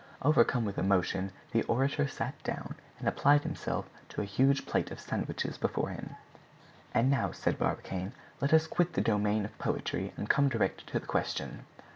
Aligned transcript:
Overcome 0.23 0.65
with 0.65 0.79
emotion 0.79 1.31
the 1.51 1.61
orator 1.65 2.07
sat 2.07 2.33
down 2.43 2.73
and 2.97 3.07
applied 3.07 3.43
himself 3.43 3.87
to 4.09 4.21
a 4.21 4.25
huge 4.25 4.65
plate 4.65 4.89
of 4.89 4.99
sandwiches 4.99 5.59
before 5.59 5.89
him. 5.89 6.15
"And 6.91 7.11
now," 7.11 7.29
said 7.31 7.59
Barbicane, 7.59 8.13
"let 8.41 8.51
us 8.51 8.65
quit 8.65 8.93
the 8.93 9.01
domain 9.01 9.45
of 9.45 9.55
poetry 9.59 10.11
and 10.17 10.27
come 10.27 10.49
direct 10.49 10.87
to 10.87 10.97
the 10.99 11.05
question." 11.05 11.67